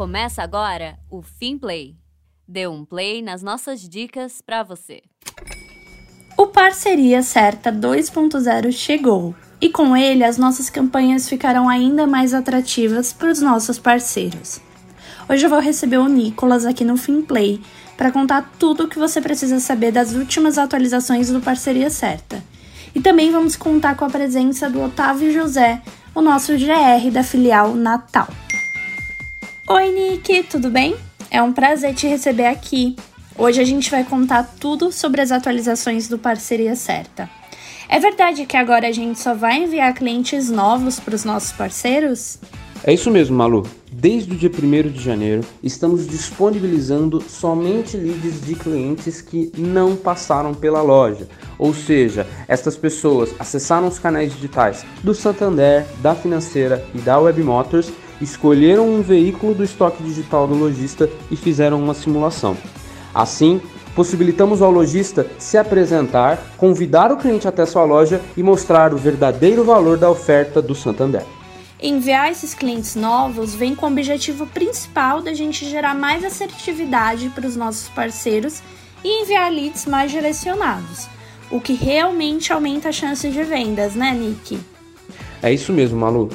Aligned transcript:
Começa 0.00 0.42
agora 0.42 0.98
o 1.10 1.20
Finplay. 1.20 1.94
Dê 2.48 2.66
um 2.66 2.86
play 2.86 3.20
nas 3.20 3.42
nossas 3.42 3.86
dicas 3.86 4.40
para 4.40 4.62
você. 4.62 5.02
O 6.38 6.46
Parceria 6.46 7.22
Certa 7.22 7.70
2.0 7.70 8.72
chegou 8.72 9.34
e 9.60 9.68
com 9.68 9.94
ele 9.94 10.24
as 10.24 10.38
nossas 10.38 10.70
campanhas 10.70 11.28
ficarão 11.28 11.68
ainda 11.68 12.06
mais 12.06 12.32
atrativas 12.32 13.12
para 13.12 13.30
os 13.30 13.42
nossos 13.42 13.78
parceiros. 13.78 14.58
Hoje 15.28 15.44
eu 15.44 15.50
vou 15.50 15.60
receber 15.60 15.98
o 15.98 16.08
Nicolas 16.08 16.64
aqui 16.64 16.82
no 16.82 16.96
Finplay 16.96 17.60
para 17.94 18.10
contar 18.10 18.54
tudo 18.58 18.84
o 18.84 18.88
que 18.88 18.98
você 18.98 19.20
precisa 19.20 19.60
saber 19.60 19.92
das 19.92 20.14
últimas 20.14 20.56
atualizações 20.56 21.28
do 21.28 21.42
Parceria 21.42 21.90
Certa. 21.90 22.42
E 22.94 23.02
também 23.02 23.30
vamos 23.30 23.54
contar 23.54 23.94
com 23.96 24.06
a 24.06 24.10
presença 24.10 24.70
do 24.70 24.80
Otávio 24.80 25.30
José, 25.30 25.82
o 26.14 26.22
nosso 26.22 26.54
GR 26.54 27.10
da 27.12 27.22
filial 27.22 27.74
Natal. 27.74 28.28
Oi, 29.72 29.92
Nick, 29.92 30.42
tudo 30.50 30.68
bem? 30.68 30.96
É 31.30 31.40
um 31.40 31.52
prazer 31.52 31.94
te 31.94 32.04
receber 32.08 32.46
aqui. 32.46 32.96
Hoje 33.38 33.60
a 33.60 33.64
gente 33.64 33.88
vai 33.88 34.02
contar 34.02 34.42
tudo 34.58 34.90
sobre 34.90 35.20
as 35.20 35.30
atualizações 35.30 36.08
do 36.08 36.18
Parceria 36.18 36.74
Certa. 36.74 37.30
É 37.88 38.00
verdade 38.00 38.46
que 38.46 38.56
agora 38.56 38.88
a 38.88 38.90
gente 38.90 39.20
só 39.20 39.32
vai 39.32 39.62
enviar 39.62 39.94
clientes 39.94 40.50
novos 40.50 40.98
para 40.98 41.14
os 41.14 41.24
nossos 41.24 41.52
parceiros? 41.52 42.38
É 42.82 42.92
isso 42.92 43.12
mesmo, 43.12 43.36
Malu. 43.36 43.64
Desde 43.92 44.32
o 44.32 44.36
dia 44.36 44.50
1 44.50 44.90
de 44.90 45.00
janeiro, 45.00 45.42
estamos 45.62 46.04
disponibilizando 46.04 47.22
somente 47.22 47.96
leads 47.96 48.44
de 48.44 48.56
clientes 48.56 49.20
que 49.20 49.52
não 49.56 49.94
passaram 49.94 50.52
pela 50.52 50.82
loja. 50.82 51.28
Ou 51.56 51.72
seja, 51.72 52.26
estas 52.48 52.76
pessoas 52.76 53.32
acessaram 53.38 53.86
os 53.86 54.00
canais 54.00 54.32
digitais 54.32 54.84
do 55.04 55.14
Santander, 55.14 55.86
da 56.02 56.12
Financeira 56.16 56.84
e 56.92 56.98
da 56.98 57.20
Web 57.20 57.40
Motors, 57.44 57.92
escolheram 58.20 58.88
um 58.88 59.02
veículo 59.02 59.54
do 59.54 59.64
estoque 59.64 60.02
digital 60.02 60.46
do 60.46 60.54
lojista 60.54 61.08
e 61.30 61.36
fizeram 61.36 61.82
uma 61.82 61.94
simulação. 61.94 62.56
Assim, 63.14 63.60
possibilitamos 63.94 64.62
ao 64.62 64.70
lojista 64.70 65.26
se 65.38 65.58
apresentar, 65.58 66.38
convidar 66.56 67.12
o 67.12 67.16
cliente 67.16 67.48
até 67.48 67.66
sua 67.66 67.84
loja 67.84 68.20
e 68.36 68.42
mostrar 68.42 68.94
o 68.94 68.98
verdadeiro 68.98 69.64
valor 69.64 69.98
da 69.98 70.10
oferta 70.10 70.62
do 70.62 70.74
Santander. 70.74 71.24
Enviar 71.82 72.30
esses 72.30 72.52
clientes 72.52 72.94
novos 72.94 73.54
vem 73.54 73.74
com 73.74 73.86
o 73.86 73.90
objetivo 73.90 74.46
principal 74.46 75.22
da 75.22 75.32
gente 75.32 75.68
gerar 75.68 75.94
mais 75.94 76.22
assertividade 76.24 77.30
para 77.30 77.46
os 77.46 77.56
nossos 77.56 77.88
parceiros 77.88 78.62
e 79.02 79.22
enviar 79.22 79.50
leads 79.50 79.86
mais 79.86 80.10
direcionados, 80.10 81.08
o 81.50 81.58
que 81.58 81.72
realmente 81.72 82.52
aumenta 82.52 82.90
a 82.90 82.92
chance 82.92 83.28
de 83.28 83.42
vendas, 83.42 83.94
né, 83.94 84.12
Nick? 84.12 84.60
É 85.42 85.50
isso 85.50 85.72
mesmo, 85.72 85.98
Malu. 85.98 86.28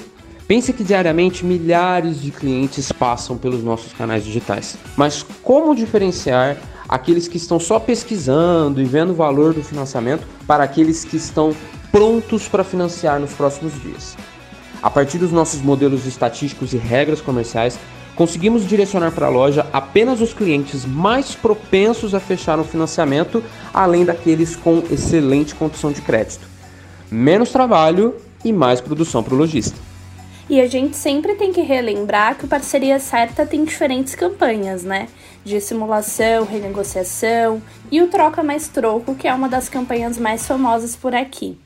Pense 0.48 0.72
que 0.72 0.84
diariamente 0.84 1.44
milhares 1.44 2.22
de 2.22 2.30
clientes 2.30 2.92
passam 2.92 3.36
pelos 3.36 3.64
nossos 3.64 3.92
canais 3.94 4.24
digitais. 4.24 4.78
Mas 4.96 5.26
como 5.42 5.76
diferenciar 5.76 6.58
aqueles 6.88 7.28
que 7.28 7.38
estão 7.38 7.60
só 7.60 7.80
pesquisando 7.80 8.80
e 8.80 8.86
vendo 8.86 9.10
o 9.10 9.16
valor 9.16 9.56
do 9.56 9.64
financiamento 9.64 10.28
para 10.46 10.64
aqueles 10.64 11.04
que 11.04 11.18
estão 11.18 11.56
prontos 11.92 12.48
para 12.48 12.64
financiar 12.64 13.20
nos 13.20 13.34
próximos 13.34 13.74
dias? 13.82 14.16
A 14.84 14.90
partir 14.90 15.18
dos 15.18 15.32
nossos 15.32 15.64
modelos 15.64 16.06
estatísticos 16.06 16.74
e 16.74 16.78
regras 16.78 17.22
comerciais, 17.22 17.80
conseguimos 18.16 18.68
direcionar 18.68 19.14
para 19.14 19.26
a 19.26 19.30
loja 19.30 19.66
apenas 19.74 20.22
os 20.22 20.32
clientes 20.32 20.86
mais 20.86 21.34
propensos 21.34 22.14
a 22.14 22.20
fechar 22.20 22.59
um 22.59 22.64
financiamento, 22.64 23.44
além 23.74 24.06
daqueles 24.06 24.56
com 24.56 24.84
excelente 24.92 25.56
condição 25.56 25.92
de 25.92 26.02
crédito. 26.02 26.48
Menos 27.09 27.50
trabalho 27.50 28.14
e 28.44 28.54
mais 28.54 28.80
produção 28.80 29.24
para 29.24 29.34
o 29.34 29.38
lojista. 29.38 29.95
E 30.48 30.62
a 30.62 30.68
gente 30.68 30.96
sempre 30.96 31.34
tem 31.34 31.52
que 31.52 31.62
relembrar 31.62 32.38
que 32.38 32.46
o 32.46 32.48
Parceria 32.48 33.00
Certa 33.00 33.46
tem 33.48 33.66
diferentes 33.66 34.14
campanhas, 34.14 34.84
né? 34.84 35.08
De 35.44 35.60
simulação, 35.60 36.46
renegociação 36.46 37.62
e 37.92 38.00
o 38.02 38.08
Troca 38.08 38.44
Mais 38.44 38.68
Troco, 38.68 39.16
que 39.16 39.28
é 39.28 39.34
uma 39.34 39.50
das 39.50 39.69
campanhas 39.69 40.19
mais 40.19 40.46
famosas 40.46 40.96
por 40.96 41.16
aqui. 41.16 41.58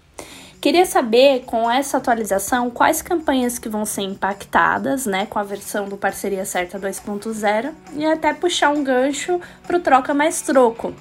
Queria 0.62 0.86
saber, 0.86 1.44
com 1.46 1.72
essa 1.72 1.98
atualização, 1.98 2.70
quais 2.70 3.02
campanhas 3.02 3.58
que 3.58 3.70
vão 3.70 3.86
ser 3.86 4.02
impactadas, 4.02 5.06
né, 5.06 5.26
com 5.26 5.40
a 5.40 5.44
versão 5.44 5.88
do 5.88 5.96
Parceria 5.96 6.44
Certa 6.44 6.78
2.0 6.78 7.72
e 7.96 8.06
até 8.06 8.34
puxar 8.34 8.70
um 8.70 8.84
gancho 8.84 9.40
para 9.66 9.78
o 9.78 9.80
Troca 9.80 10.14
Mais 10.14 10.42
Troco. 10.42 10.94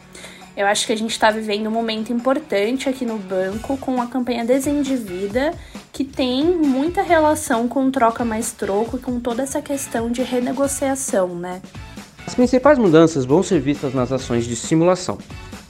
Eu 0.58 0.66
acho 0.66 0.88
que 0.88 0.92
a 0.92 0.96
gente 0.96 1.12
está 1.12 1.30
vivendo 1.30 1.68
um 1.68 1.70
momento 1.70 2.12
importante 2.12 2.88
aqui 2.88 3.06
no 3.06 3.16
banco 3.16 3.76
com 3.76 4.02
a 4.02 4.06
campanha 4.08 4.44
Desendivida, 4.44 5.54
que 5.92 6.02
tem 6.02 6.44
muita 6.44 7.00
relação 7.00 7.68
com 7.68 7.88
troca 7.92 8.24
mais 8.24 8.50
troco 8.50 8.96
e 8.96 8.98
com 8.98 9.20
toda 9.20 9.44
essa 9.44 9.62
questão 9.62 10.10
de 10.10 10.20
renegociação, 10.20 11.28
né? 11.28 11.62
As 12.26 12.34
principais 12.34 12.76
mudanças 12.76 13.24
vão 13.24 13.40
ser 13.40 13.60
vistas 13.60 13.94
nas 13.94 14.10
ações 14.10 14.46
de 14.46 14.56
simulação. 14.56 15.18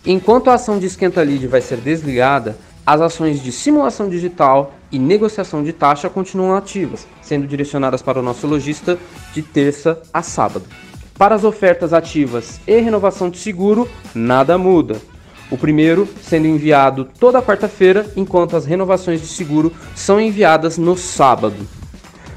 Enquanto 0.07 0.49
a 0.49 0.55
ação 0.55 0.79
de 0.79 0.87
esquenta 0.87 1.21
lead 1.21 1.47
vai 1.47 1.61
ser 1.61 1.77
desligada, 1.77 2.57
as 2.87 3.03
ações 3.03 3.43
de 3.43 3.53
simulação 3.53 4.09
digital 4.09 4.73
e 4.91 4.99
negociação 4.99 5.63
de 5.63 5.75
taxa 5.75 6.09
continuam 6.09 6.57
ativas, 6.57 7.07
sendo 7.21 7.47
direcionadas 7.47 8.01
para 8.01 8.21
o 8.21 8.23
nosso 8.23 8.47
lojista 8.47 8.99
de 9.35 9.43
terça 9.43 10.01
a 10.15 10.23
sábado. 10.23 10.65
Para 11.19 11.35
as 11.35 11.43
ofertas 11.43 11.93
ativas 11.93 12.61
e 12.65 12.79
renovação 12.79 13.29
de 13.29 13.39
seguro, 13.39 13.89
nada 14.15 14.57
muda. 14.57 15.03
O 15.51 15.59
primeiro 15.59 16.09
sendo 16.23 16.47
enviado 16.47 17.09
toda 17.19 17.43
quarta-feira, 17.43 18.07
enquanto 18.15 18.55
as 18.55 18.65
renovações 18.65 19.21
de 19.21 19.27
seguro 19.27 19.73
são 19.97 20.21
enviadas 20.21 20.79
no 20.79 20.97
sábado. 20.97 21.57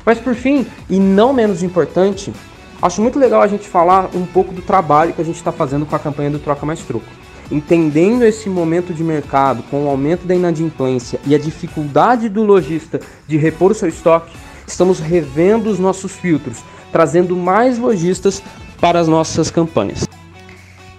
Mas 0.04 0.18
por 0.18 0.34
fim, 0.34 0.66
e 0.90 0.98
não 0.98 1.32
menos 1.32 1.62
importante, 1.62 2.34
acho 2.82 3.04
muito 3.04 3.20
legal 3.20 3.44
a 3.44 3.48
gente 3.48 3.68
falar 3.68 4.10
um 4.16 4.26
pouco 4.26 4.52
do 4.52 4.64
trabalho 4.64 5.14
que 5.14 5.22
a 5.22 5.26
gente 5.26 5.36
está 5.36 5.52
fazendo 5.52 5.86
com 5.86 5.96
a 5.96 6.00
campanha 6.00 6.32
do 6.32 6.40
Troca 6.40 6.66
Mais 6.66 6.80
Truco. 6.80 7.06
Entendendo 7.52 8.24
esse 8.24 8.50
momento 8.50 8.96
de 8.96 9.04
mercado, 9.04 9.62
com 9.70 9.86
o 9.86 9.90
aumento 9.90 10.26
da 10.26 10.34
inadimplência 10.34 11.20
e 11.28 11.36
a 11.36 11.38
dificuldade 11.38 12.30
do 12.30 12.42
lojista 12.44 13.00
de 13.28 13.38
repor 13.38 13.72
o 13.72 13.76
seu 13.76 13.90
estoque, 13.90 14.36
estamos 14.66 15.00
revendo 15.00 15.70
os 15.70 15.78
nossos 15.78 16.14
filtros, 16.14 16.64
trazendo 16.92 17.36
mais 17.36 17.78
lojistas 17.78 18.42
para 18.82 19.00
as 19.00 19.08
nossas 19.08 19.52
campanhas. 19.52 20.08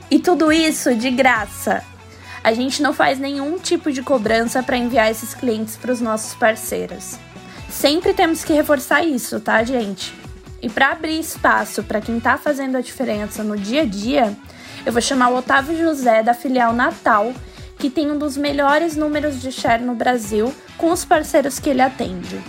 E 0.08 0.18
tudo 0.20 0.52
isso 0.52 0.94
de 0.94 1.10
graça. 1.10 1.82
A 2.44 2.52
gente 2.52 2.80
não 2.82 2.94
faz 2.94 3.18
nenhum 3.18 3.58
tipo 3.58 3.90
de 3.90 4.02
cobrança 4.02 4.62
para 4.62 4.76
enviar 4.76 5.10
esses 5.10 5.34
clientes 5.34 5.76
para 5.76 5.92
os 5.92 6.00
nossos 6.00 6.34
parceiros. 6.34 7.18
Sempre 7.68 8.14
temos 8.14 8.44
que 8.44 8.52
reforçar 8.52 9.04
isso, 9.04 9.40
tá, 9.40 9.62
gente? 9.64 10.14
E 10.60 10.68
para 10.68 10.92
abrir 10.92 11.18
espaço 11.18 11.82
para 11.82 12.00
quem 12.00 12.18
está 12.18 12.38
fazendo 12.38 12.76
a 12.76 12.80
diferença 12.80 13.42
no 13.42 13.56
dia 13.56 13.82
a 13.82 13.84
dia, 13.84 14.36
eu 14.86 14.92
vou 14.92 15.02
chamar 15.02 15.30
o 15.30 15.36
Otávio 15.36 15.76
José 15.76 16.22
da 16.22 16.34
filial 16.34 16.72
Natal, 16.72 17.32
que 17.78 17.90
tem 17.90 18.10
um 18.10 18.18
dos 18.18 18.36
melhores 18.36 18.96
números 18.96 19.40
de 19.40 19.50
share 19.50 19.82
no 19.82 19.94
Brasil 19.94 20.54
com 20.78 20.92
os 20.92 21.04
parceiros 21.04 21.58
que 21.58 21.70
ele 21.70 21.82
atende. 21.82 22.40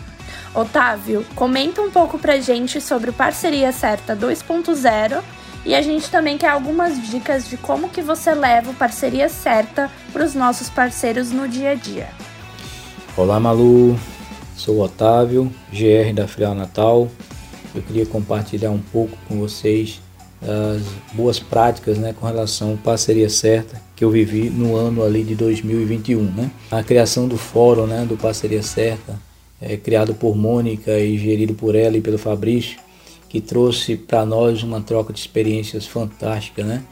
Otávio, 0.54 1.26
comenta 1.36 1.82
um 1.82 1.90
pouco 1.90 2.20
pra 2.20 2.40
gente 2.40 2.80
sobre 2.80 3.10
o 3.10 3.14
Parceria 3.14 3.72
Certa 3.72 4.16
2.0 4.16 5.24
e 5.66 5.74
a 5.74 5.82
gente 5.82 6.12
também 6.12 6.38
quer 6.38 6.50
algumas 6.50 7.02
dicas 7.10 7.50
de 7.50 7.58
como 7.58 7.90
que 7.90 8.02
você 8.02 8.36
leva 8.36 8.70
o 8.70 8.74
Parceria 8.76 9.30
Certa 9.30 9.90
para 10.12 10.24
os 10.24 10.36
nossos 10.36 10.70
parceiros 10.70 11.32
no 11.32 11.48
dia 11.48 11.72
a 11.72 11.76
dia. 11.76 12.10
Olá 13.18 13.40
Malu, 13.40 13.98
sou 14.56 14.80
Otávio, 14.82 15.52
GR 15.72 16.14
da 16.14 16.28
Filial 16.28 16.54
Natal. 16.54 17.10
Eu 17.74 17.82
queria 17.82 18.06
compartilhar 18.06 18.70
um 18.70 18.82
pouco 18.82 19.18
com 19.28 19.40
vocês 19.40 20.00
as 20.44 20.84
boas 21.14 21.40
práticas 21.40 21.98
né, 21.98 22.14
com 22.14 22.28
relação 22.28 22.74
à 22.74 22.78
parceria 22.78 23.30
certa 23.30 23.82
que 23.96 24.04
eu 24.04 24.12
vivi 24.12 24.50
no 24.50 24.76
ano 24.76 25.04
ali 25.04 25.24
de 25.24 25.34
2021. 25.34 26.22
Né? 26.24 26.52
A 26.70 26.84
criação 26.84 27.28
do 27.28 27.38
fórum 27.38 27.88
né, 27.88 28.06
do 28.06 28.18
Parceria 28.18 28.62
Certa, 28.62 29.18
é, 29.68 29.78
criado 29.78 30.14
por 30.14 30.36
Mônica 30.36 30.98
e 31.00 31.18
gerido 31.18 31.54
por 31.54 31.76
ela 31.76 31.98
e 31.98 32.02
pelo 32.02 32.18
Fabrício, 32.18 32.78
que 33.30 33.40
trouxe 33.40 33.96
para 33.96 34.26
nós 34.26 34.62
uma 34.64 34.82
troca 34.82 35.14
de 35.14 35.20
experiências 35.20 35.86
fantástica. 35.86 36.64
Né? 36.64 36.84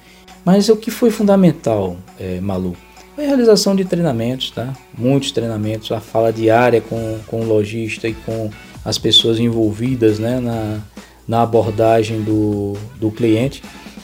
Mas 0.45 0.69
o 0.69 0.75
que 0.75 0.89
foi 0.89 1.11
fundamental, 1.11 1.97
é, 2.19 2.39
Malu? 2.39 2.75
Foi 3.15 3.25
a 3.25 3.27
realização 3.27 3.75
de 3.75 3.83
treinamentos, 3.83 4.51
tá? 4.51 4.73
muitos 4.97 5.31
treinamentos, 5.31 5.91
a 5.91 5.99
fala 5.99 6.31
diária 6.31 6.81
com, 6.81 7.19
com 7.27 7.41
o 7.41 7.45
lojista 7.45 8.07
e 8.07 8.13
com 8.13 8.49
as 8.83 8.97
pessoas 8.97 9.39
envolvidas 9.39 10.17
né, 10.17 10.39
na, 10.39 10.79
na 11.27 11.41
abordagem 11.43 12.21
do, 12.21 12.73
do 12.99 13.11
cliente. 13.11 13.61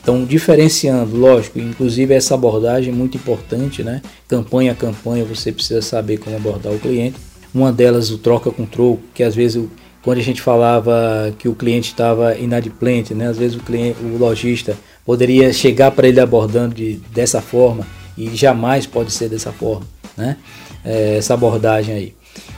Então, 0.08 0.24
diferenciando, 0.24 1.18
lógico, 1.18 1.60
inclusive 1.60 2.14
essa 2.14 2.34
abordagem 2.34 2.94
é 2.94 2.96
muito 2.96 3.18
importante, 3.18 3.84
né? 3.84 4.02
Campanha 4.26 4.72
a 4.72 4.76
campanha, 4.76 5.26
você 5.26 5.52
precisa 5.52 5.82
saber 5.82 6.18
como 6.18 6.34
abordar 6.34 6.72
o 6.72 6.80
cliente. 6.80 7.18
Uma 7.54 7.72
delas, 7.72 8.12
o 8.12 8.18
troca 8.18 8.52
com 8.52 8.66
troco, 8.66 9.02
que 9.14 9.24
às 9.24 9.36
vezes, 9.36 9.64
quando 10.04 10.20
a 10.20 10.24
gente 10.24 10.42
falava 10.42 11.34
que 11.38 11.48
o 11.48 11.56
cliente 11.56 11.90
estava 11.90 12.36
inadimplente, 12.36 13.14
né? 13.14 13.28
Às 13.28 13.38
vezes 13.38 13.58
o, 13.58 13.62
cliente, 13.62 13.98
o 14.02 14.18
lojista 14.18 14.78
poderia 15.06 15.52
chegar 15.54 15.92
para 15.92 16.08
ele 16.08 16.20
abordando 16.20 16.76
de, 16.76 17.00
dessa 17.14 17.42
forma 17.42 17.86
e 18.18 18.36
jamais 18.36 18.86
pode 18.86 19.12
ser 19.12 19.30
dessa 19.30 19.52
forma, 19.52 19.86
né? 20.16 20.38
É, 20.84 21.18
essa 21.18 21.34
abordagem 21.34 21.96
aí. 21.96 22.14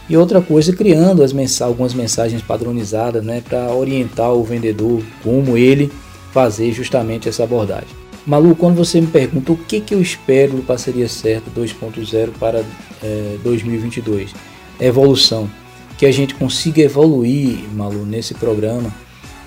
E 0.09 0.17
outra 0.17 0.41
coisa, 0.41 0.73
criando 0.73 1.23
as 1.23 1.31
mens 1.31 1.61
algumas 1.61 1.93
mensagens 1.93 2.41
padronizadas 2.41 3.23
né, 3.23 3.41
para 3.47 3.71
orientar 3.71 4.33
o 4.33 4.43
vendedor 4.43 5.03
como 5.23 5.55
ele 5.55 5.91
fazer 6.31 6.71
justamente 6.71 7.29
essa 7.29 7.43
abordagem. 7.43 7.89
Malu, 8.25 8.55
quando 8.55 8.75
você 8.75 8.99
me 8.99 9.07
pergunta 9.07 9.51
o 9.51 9.57
que, 9.57 9.79
que 9.79 9.93
eu 9.93 10.01
espero 10.01 10.53
do 10.53 10.63
Parceria 10.63 11.07
Certa 11.07 11.49
2.0 11.51 12.31
para 12.39 12.63
é, 13.03 13.37
2022, 13.43 14.31
evolução. 14.79 15.49
Que 15.97 16.05
a 16.05 16.11
gente 16.11 16.33
consiga 16.35 16.81
evoluir, 16.81 17.59
Malu, 17.73 18.05
nesse 18.05 18.33
programa 18.33 18.93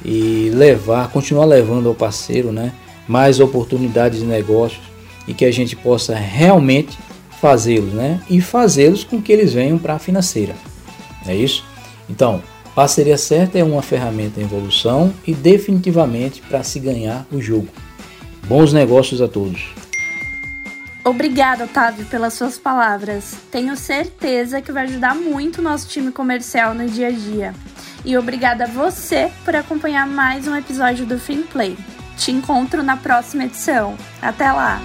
e 0.05 0.51
levar, 0.53 1.09
continuar 1.11 1.47
levando 1.47 1.89
ao 1.89 1.95
parceiro 1.95 2.53
né, 2.53 2.73
mais 3.09 3.41
oportunidades 3.41 4.21
de 4.21 4.27
negócios 4.27 4.83
e 5.27 5.33
que 5.33 5.45
a 5.45 5.51
gente 5.51 5.77
possa 5.77 6.15
realmente 6.15 6.99
fazê-los, 7.41 7.93
né? 7.93 8.21
E 8.31 8.41
fazê-los 8.41 9.03
com 9.03 9.21
que 9.21 9.33
eles 9.33 9.53
venham 9.53 9.79
para 9.79 9.95
a 9.95 9.99
financeira. 9.99 10.55
É 11.27 11.35
isso? 11.35 11.65
Então, 12.09 12.43
parceria 12.75 13.19
certa 13.19 13.59
é 13.59 13.65
uma 13.65 13.83
ferramenta 13.83 14.41
em 14.41 14.45
evolução 14.45 15.13
e 15.27 15.35
definitivamente 15.35 16.41
para 16.43 16.63
se 16.63 16.79
ganhar 16.79 17.27
o 17.33 17.41
jogo. 17.41 17.69
Bons 18.47 18.73
negócios 18.73 19.21
a 19.21 19.29
todos. 19.29 19.82
Obrigada, 21.05 21.65
Otávio, 21.65 22.07
pelas 22.07 22.35
suas 22.35 22.59
palavras. 22.59 23.35
Tenho 23.51 23.77
certeza 23.77 24.63
que 24.63 24.71
vai 24.71 24.85
ajudar 24.85 25.17
muito 25.17 25.59
o 25.59 25.63
nosso 25.63 25.89
time 25.89 26.13
comercial 26.13 26.75
no 26.75 26.89
dia 26.89 27.09
a 27.09 27.11
dia. 27.11 27.55
E 28.05 28.17
obrigada 28.17 28.65
a 28.65 28.69
você 28.69 29.31
por 29.45 29.55
acompanhar 29.57 30.07
mais 30.07 30.47
um 30.47 30.57
episódio 30.57 31.05
do 31.05 31.19
Finplay. 31.19 31.77
Te 32.17 32.31
encontro 32.31 32.83
na 32.83 32.97
próxima 32.97 33.45
edição. 33.45 33.97
Até 34.21 34.51
lá! 34.53 34.81